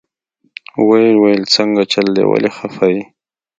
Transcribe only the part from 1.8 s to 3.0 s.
چل دې ولې خفه